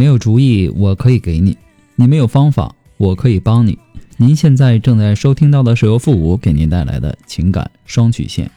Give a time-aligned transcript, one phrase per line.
[0.00, 1.52] 没有主意，我可以给你；
[1.94, 3.78] 你没有方法，我可以帮你。
[4.16, 8.50] 您现在正在收听到的是由复古给您带来的情感双曲线，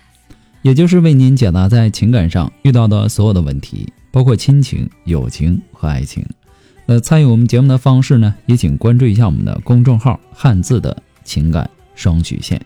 [0.62, 6.26] 也就是为您解答在情感上遇到的所有的问题，包括亲情、友情和爱情。
[6.86, 12.66] 那参与我们节目的方式呢，也请关注一下我们的公众号“汉字的情感双曲线”。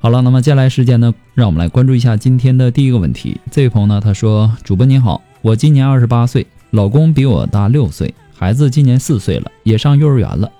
[0.00, 3.40] 好了，那么接下来时间呢，让我们来关注一下今天的第一个问题。
[3.50, 10.50] 这位朋友呢，他说：“主播您好，我今年二十八岁。”老公比我大六岁，孩子今年四岁了，也上幼儿园了。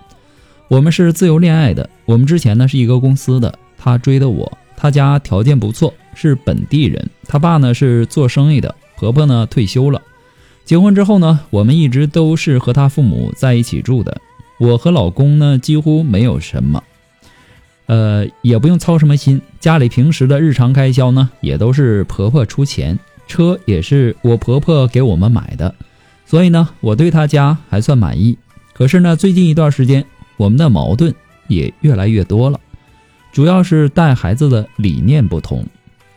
[0.69, 1.89] 我们是自由恋爱的。
[2.05, 7.09] 我们之前呢是一个公司的，他追的我，他家条件不错，是本地人。
[7.27, 10.03] 他爸呢是做生意的，婆婆呢退休了。
[10.67, 14.21] 结婚之后呢，我们一直都是和他父母在一起住的。
[14.59, 16.85] 我和老公呢几乎没有什么，
[17.87, 19.41] 呃，也不用操什么心。
[19.61, 25.75] 家里平时的日常开销呢也都是婆婆出钱，车也是我婆婆给我们买的。
[26.33, 28.39] 所以呢，我对他家还算满意。
[28.73, 30.03] 可是呢，最近一段时间，
[30.39, 31.15] 我们的矛盾
[31.47, 32.59] 也越来越多了，
[33.33, 35.67] 主要是带孩子的理念不同。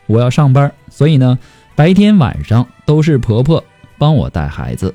[0.06, 1.38] 我要上班，所以呢，
[1.74, 3.62] 白天晚上都是婆婆
[3.98, 4.94] 帮我带孩子，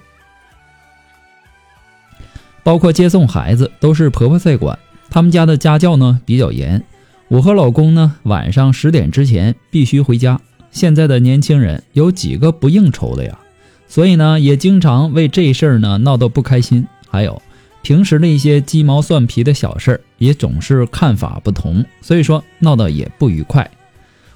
[2.64, 4.80] 包括接送孩子都是婆婆在管。
[5.12, 6.84] 他们家的家教呢比较严，
[7.28, 10.42] 我和老公呢晚上十点之前必须回家。
[10.72, 13.38] 现在的年轻人有几个不应酬的呀？
[13.92, 16.88] 所以呢，也经常为这事儿呢闹得不开心。
[17.10, 17.42] 还有
[17.82, 23.70] 平时的一些鸡毛蒜皮的小事儿，也总是看法不同，所以说闹得也不愉快。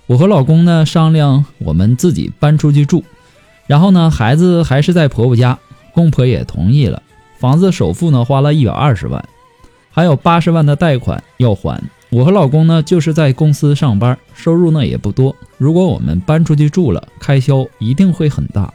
[0.07, 3.05] 我和老公呢商量，我们自己搬出去住，
[3.65, 5.57] 然后呢，孩子还是在婆婆家，
[5.94, 7.01] 公婆也同意了。
[7.39, 9.23] 房子首付呢花了一百二十万，
[9.89, 11.81] 还有八十万的贷款要还。
[12.09, 15.33] 我和老公呢就是在公司上班，收入呢也不多。
[15.57, 18.73] 如果我们搬出去住了，开销一定会很大。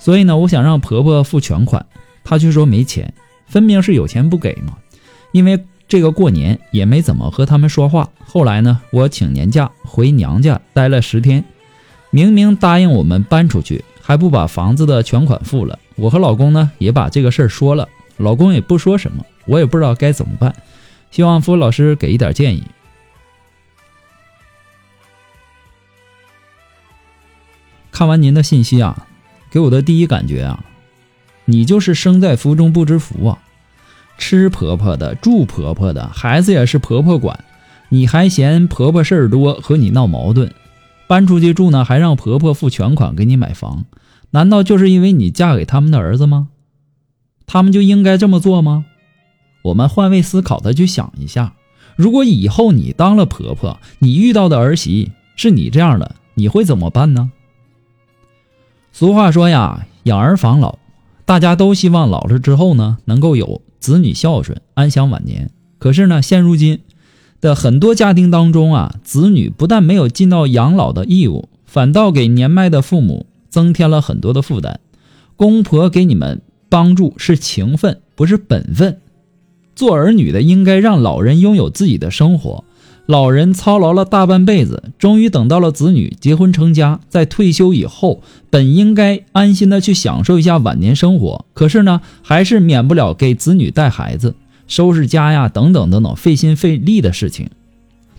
[0.00, 1.86] 所以呢，我想让婆婆付全款，
[2.24, 3.12] 她却说没钱，
[3.46, 4.78] 分明是有钱不给嘛。
[5.30, 8.08] 因为这个过年也没怎么和他们说话。
[8.24, 11.44] 后来呢，我请年假回娘家待了十天，
[12.10, 15.78] 明明答应我们搬出去，还不把房子的全款付了。
[15.96, 20.54] 我和老公呢也把这个事儿说了，老公也不说什么，我也不知道该怎么办。
[21.10, 22.64] 希望付老师给一点建议。
[27.90, 29.06] 看完您的信息啊。
[29.50, 30.64] 给我的第一感觉啊，
[31.44, 33.38] 你就是生在福中不知福啊！
[34.16, 37.44] 吃婆婆的，住婆婆的，孩子也是婆婆管，
[37.88, 40.52] 你还嫌婆婆事儿多，和你闹矛盾，
[41.08, 43.86] 搬出去住呢，还让婆婆付全款给你买房，
[44.30, 46.48] 难道就是因为你嫁给他们的儿子吗？
[47.46, 48.84] 他们就应该这么做吗？
[49.62, 51.54] 我们换位思考的去想一下，
[51.96, 57.32] 如果以后你当了婆婆，你遇到的儿媳是你这样的，你会怎么办呢？
[58.92, 60.78] 俗话说呀，养儿防老，
[61.24, 65.50] 大家都希望老了之后呢，能够有子女孝顺，安享晚年。
[65.78, 66.80] 可是呢，现如今
[67.40, 74.80] 的很多家庭当中啊，子女不但没有尽到养老的义务，反倒给年迈的父母增添了很多的负担。
[75.36, 78.98] 公婆给你们帮助是情分，不是本分。
[79.74, 82.64] 做儿女的应该让老人拥有自己的生活。
[83.10, 91.44] 老人操劳了大半辈子，终于等到了子女结婚成家，在退休以后，本应该安心的去享受一下晚年生活。
[91.52, 94.36] 可是呢，还是免不了给子女带孩子、
[94.68, 97.50] 收拾家呀，等等等等，费心费力的事情。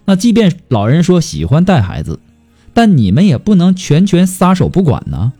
[0.03, 2.19] 那即便老人说喜欢带孩子，
[2.73, 5.31] 但你们也不能全权撒手不管呢。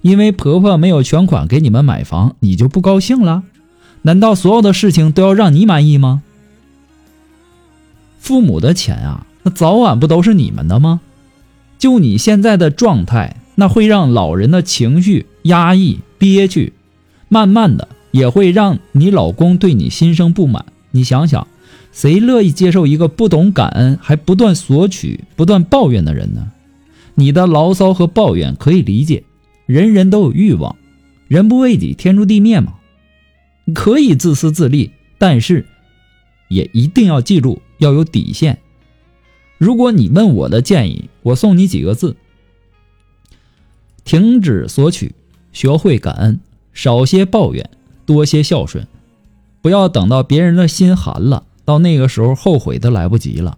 [0.00, 3.42] 因为婆婆没有全款给你们买房，你就不高兴了？
[4.00, 6.22] 难道所有的事情都要让你满意吗？
[8.24, 11.02] 父母的钱啊，那早晚不都是你们的吗？
[11.78, 16.72] 就你现在的状态，那会让老人的情绪压抑憋屈，
[17.28, 20.64] 慢慢的也会让你老公对你心生不满。
[20.92, 21.46] 你想想，
[21.92, 26.50] 谁乐意接受一个不懂感恩还不断索取、不断抱怨的人呢？
[27.16, 29.24] 你的牢骚和抱怨可以理解，
[29.66, 30.76] 人人都有欲望，
[31.28, 32.72] 人不为己，天诛地灭嘛。
[33.74, 35.66] 可以自私自利，但是
[36.48, 37.60] 也一定要记住。
[37.78, 38.58] 要有底线。
[39.58, 42.16] 如果你问我的建议，我送你几个字：
[44.04, 45.14] 停止索取，
[45.52, 46.40] 学会感恩，
[46.72, 47.70] 少些抱怨，
[48.04, 48.86] 多些孝顺。
[49.62, 53.56] 不要等到别人的心寒了，到那个时候后悔都来不及了。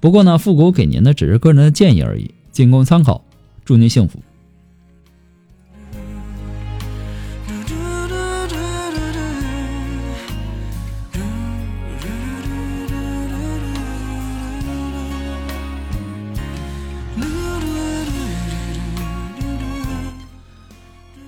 [0.00, 3.24] 不过呢，复古给您的只是个人的建议而已，仅供参考。
[3.64, 4.20] 祝您幸福。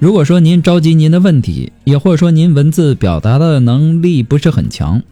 [0.01, 5.03] 如果说您着急您的问题，也或者说您文字表达的能力不是很强，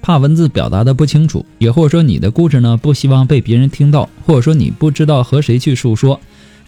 [0.00, 6.18] 怕文字表达的不清楚，也或者说你的故事呢不希望被别人听到，或者说你不知道和谁去诉说，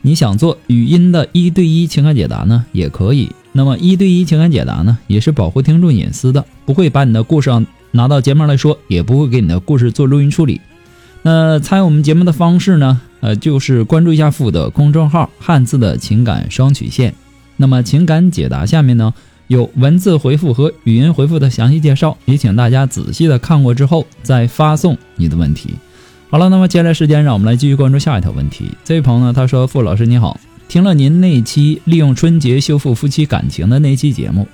[0.02, 3.30] 你想做语音的一对一情感解答呢，也可以。
[3.52, 7.50] 那么一对一情感解答呢，也是保护听众隐私的，不会把你的故事
[7.90, 10.60] 拿到节目来说，也不会给你的故事做录音处理。
[11.22, 13.00] 那参与我们节目的方式呢？
[13.20, 17.14] 呃，就是关注一下父的公众号“汉字的情感双曲线”。
[17.56, 19.12] 那么情感解答下面呢
[19.48, 25.74] 有文字回复和语音回复的详细介绍，也请大家仔细的看过之后再发送你的问题。
[26.30, 28.70] 好了，那么接下来时间让我们来继续关注下一条问题。
[28.84, 30.38] 这位朋友呢，他说：“傅老师你好，
[30.68, 34.46] 听了您那期利用春节修复夫妻感情的那期节目，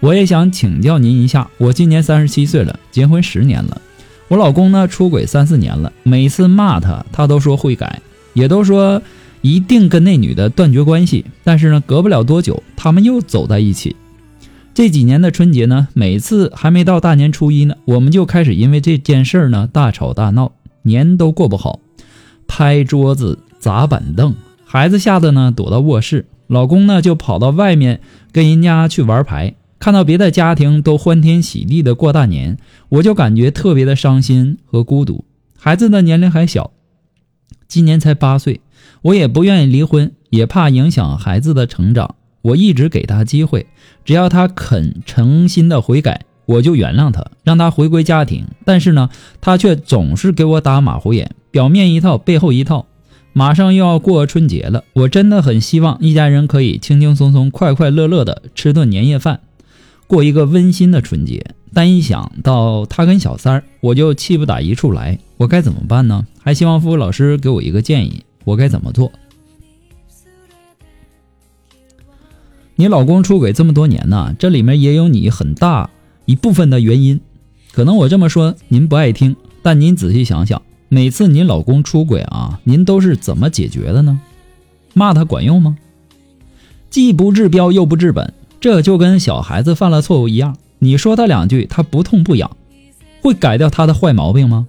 [0.00, 1.48] 我也想请教您一下。
[1.56, 3.80] 我今年三十七岁了，结婚十年了。”
[4.26, 8.00] 我老公呢出轨三四年了，每次骂他，他都说会改，
[8.32, 9.02] 也都说
[9.42, 11.24] 一定跟那女的断绝关系。
[11.44, 13.96] 但是呢，隔不了多久，他们又走在一起。
[14.72, 21.80] 这几年的春节呢，每次还没到大年初一呢，我们就开始因为这件事儿呢大吵大闹，年都过不好，
[22.46, 24.34] 拍桌子砸板凳，
[24.64, 28.00] 孩子吓得呢躲到卧室，老公呢就跑到外面
[28.32, 29.54] 跟人家去玩牌。
[29.80, 32.58] 看到别的家庭都欢天喜地的过大年，
[32.90, 35.24] 我就感觉特别的伤心和孤独。
[35.58, 36.70] 孩子的年龄还小，
[37.70, 38.60] 今年才八岁，
[39.02, 42.16] 我也不愿意离婚，也怕影响孩子的成长。
[42.42, 43.68] 我一直给他机会，
[44.04, 48.44] 只要他肯诚心的悔改，我就原谅他，让他回归家庭。
[48.64, 49.08] 但是呢，
[49.40, 52.86] 他却总是给我打马虎眼，表面一套，背后一套。
[53.32, 59.38] 马上又要过春节了，我真的很希望一家人可以轻轻松松、快快乐乐的吃顿年夜饭。
[60.08, 65.20] 过一个温馨的春节，但一想到他跟小三儿，我就气不打一处来。
[65.36, 66.26] 我该怎么办呢？
[66.42, 69.12] 还希望付老师给我一个建议，我该怎么做？
[72.76, 75.90] 你老公出轨这么多年呢，这里面也有你很大
[76.24, 77.20] 一部分的原因。
[77.72, 84.20] 可能我这么说您不爱听，但您仔细想想，每次您老公出轨啊，您都是怎么解决的呢？
[84.94, 85.76] 骂他管用吗？
[86.88, 88.32] 既不治标又不治本。
[88.60, 92.56] 这就跟小孩子犯了错误一样，你说他两句，他不痛不痒，
[93.22, 94.68] 会改掉他的坏毛病吗？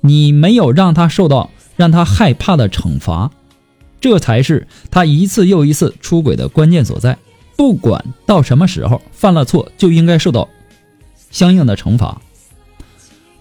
[0.00, 3.30] 你没有让他受到让他害怕的惩罚，
[4.00, 7.18] 这才是他一次又一次出轨的关键所在。
[7.56, 10.48] 不管到什么时候犯了错，就应该受到
[11.30, 12.20] 相应的惩罚。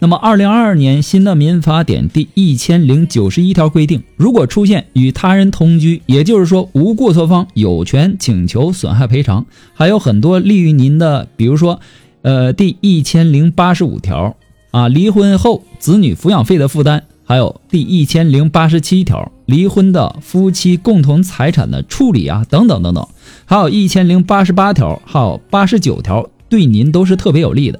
[0.02, 11.82] 那么，二零二二年新的民法典第一千零九十一条规定，如果出现与他人同居，也就是说无过错方有权请求损害赔偿，还有很多利于您的，比如说，
[12.22, 14.38] 呃，第一千零八十五条
[14.72, 23.08] 啊，离婚后子女抚养费的负担，还有第一千零八十七条，离婚的夫妻共同财产的处理啊，等等等等，
[23.46, 27.80] 还有一千零八十八条，还有八十九条，对您都是特别有利的。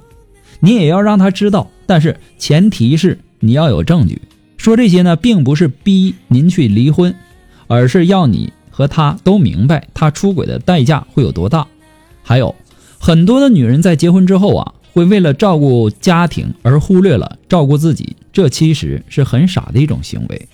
[0.58, 4.20] 你也要让他知道，但是前提是你要有证据。
[4.56, 7.14] 说这些呢，并不是逼您去离婚，
[7.66, 11.66] 而是要你和他都明白他出轨的代价会有多大。
[12.22, 12.54] 还有
[12.98, 20.48] 很多的女人在结婚之后啊，会为了照顾家庭而忽略了照顾自己，这其实是很傻的一种行为。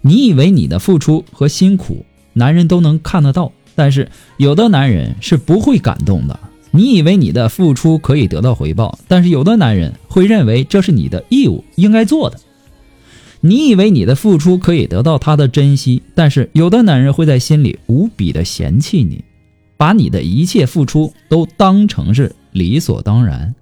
[0.00, 6.38] 你以为你的付出和辛苦，男人都能看得到，但是有的男人是不会感动的。
[6.70, 12.38] 你以为你的付出可以得到回报，但是有的男人会认为这是你的义务，应该做的。
[13.40, 19.24] 你以为你的付出可以得到他的珍惜，但是有的男人会在心里无比的嫌弃你，
[19.76, 23.54] 把你的一切付出都当成是理所当然。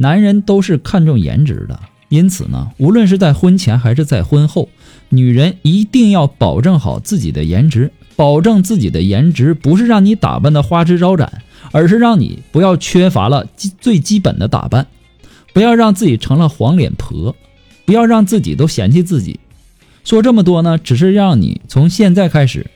[0.00, 1.78] 男人都是看重颜值的，
[2.08, 4.70] 因此呢，无论是在婚前还是在婚后，
[5.10, 7.92] 女人一定要保证好自己的颜值。
[8.16, 11.42] 保证自己的颜值，不是让你打扮的花枝招展。
[11.72, 14.86] 而是让你不要缺乏了基最基本的打扮，
[15.52, 17.36] 不要让自己成了黄脸婆，
[17.84, 19.38] 不要让自己都嫌弃自己。
[20.02, 22.66] 说这么多呢，只是让你从现在开始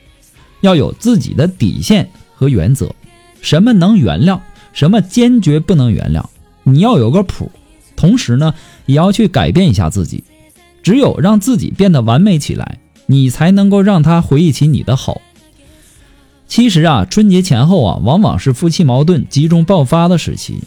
[0.61, 2.93] 要有自己的底线和原则，
[3.41, 4.39] 什么能原谅，
[4.71, 6.23] 什么坚决不能原谅，
[6.65, 7.49] 你要有个谱。
[7.95, 8.53] 同时呢，
[8.85, 10.25] 也要去改变一下自己。
[10.83, 15.21] 只有让自己变得完美起来，你才能够让他回忆起你的好。
[16.47, 20.59] 其实啊，春节前后啊，往往是夫妻矛盾集中爆发的时期。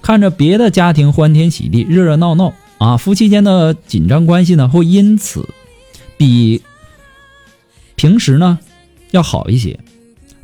[0.00, 5.46] 看着别的家庭欢天喜地、热热闹闹啊，夫妻间的紧张关系呢，会因此
[6.16, 6.62] 比
[7.96, 8.58] 平时呢
[9.10, 9.78] 要好一些，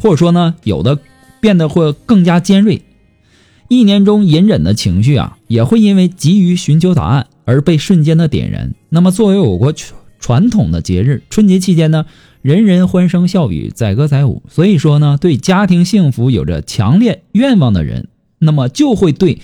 [0.00, 0.98] 或者说呢，有的
[1.40, 2.82] 变得会更加尖锐。
[3.72, 8.74] 一年中隐忍的情绪啊，也会因为急于寻求答案而被瞬间的点燃。
[8.90, 9.72] 那么，作为我国
[10.20, 12.04] 传统的节日，春节期间呢，
[12.42, 14.42] 人人欢声笑语，载歌载舞。
[14.50, 18.08] 所以说呢，对家庭幸福有着强烈愿望的人。
[18.40, 19.38] 那么就会对，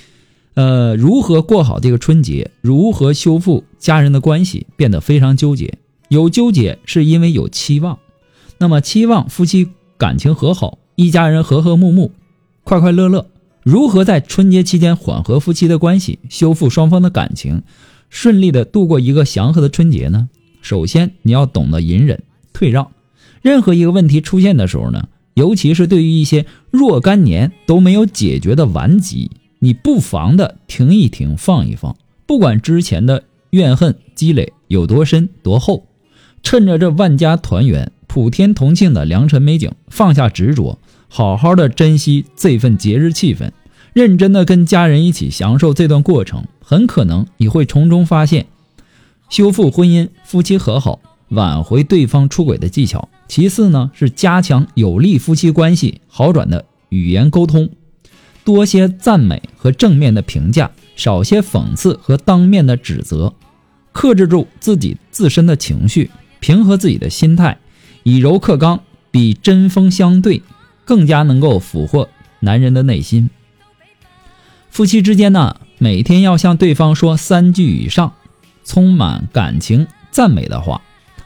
[0.52, 5.78] 呃，如何过好这个春节，如何修复家人的关系，变得非常纠结。
[6.10, 7.98] 有纠结是因为有期望，
[8.58, 12.12] 那么期望夫妻感情和好，一家人和和睦睦，
[12.62, 13.24] 快快乐乐。
[13.70, 17.64] 如何在春节期间缓和夫妻的关系，修复双方的感情，
[18.08, 20.30] 顺利的度过一个祥和的春节呢？
[20.62, 22.22] 首先，你要懂得隐忍、
[22.54, 22.92] 退让。
[23.42, 25.08] 任何一个问题出现的时候呢？
[25.34, 31.94] 尤其是对于一些若干年都没有解决的顽疾，你不妨的停一停，放一放。
[32.24, 35.84] 不管之前的怨恨积累有多深多厚，
[36.42, 43.50] 趁着这万家团圆、普天同庆的良辰美景，放下执着，好好的珍惜这份节日气氛，
[43.92, 46.44] 认真的跟家人一起享受这段过程。
[46.60, 48.46] 很可能你会从中发现，
[49.28, 51.00] 修复婚姻、夫妻和好。
[51.30, 57.68] 挽回对方出轨的技巧，其次呢是加强有利夫妻关系好转的语言沟通，
[58.44, 63.34] 多些赞美和正面的评价，少些讽刺和当面的指责，
[63.92, 66.10] 克制住自己自身的情绪，
[66.40, 67.58] 平和自己的心态，
[68.04, 70.42] 以柔克刚，比针锋相对
[70.88, 72.08] 更加能够俘获
[72.40, 73.28] 男人的内心。
[74.70, 78.14] 夫妻之间呢，每天要向对方说三句以上，
[78.64, 80.80] 充满感情赞美的话。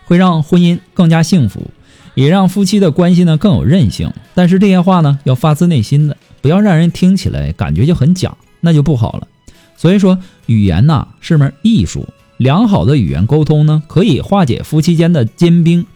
[0.04, 1.70] 会让婚姻更加幸福，
[2.14, 4.12] 也让夫妻的关系呢更有韧性。
[4.34, 9.28] 但是这些话呢要发自内心的，不要让人听起来感觉就很假，那就不好了。
[9.76, 15.86] 所以说，语言呐是门艺术，良好的语言沟通呢可以化解夫妻间的坚冰，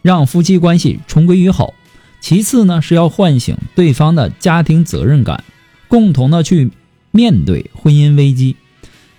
[0.00, 1.74] 让夫妻关系重归于好。
[2.22, 5.42] 其次呢是要唤醒对方的家庭责任感，
[5.88, 6.70] 共同的去
[7.10, 8.56] 面对婚姻危机。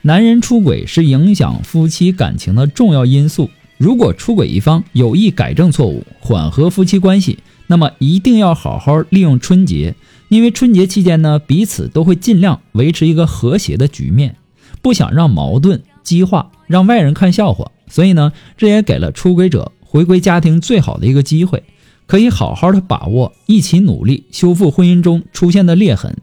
[0.01, 3.49] 男人出轨是影响夫妻感情的重要因素。
[3.77, 9.95] 如果出轨一方有意改正错误，缓和夫妻关系，那么一定要好好利用春节，
[10.29, 14.37] 因为春节期间呢，彼此都会尽量维持一个和谐的局面，
[14.81, 17.69] 不想让矛盾激化，让外人看笑话。
[17.89, 21.63] 所以呢，这也给了出轨者回归家庭最好的一个机会，
[22.05, 26.17] 可以好好的把握，一起努力修复婚姻中出现的裂痕，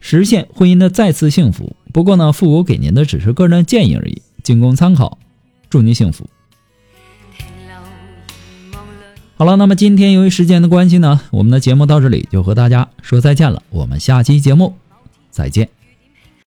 [0.00, 1.76] 实现婚姻的再次幸福。
[1.92, 5.18] 不过呢，复古给您的只是个人建议而已，仅供参考。
[5.70, 6.28] 祝您幸福。
[9.36, 13.62] 好了，那么今天由于时间的关系呢，我们的节目到这里就和大家说再见了。
[13.70, 14.74] 我们下期节目
[15.30, 15.83] 再见。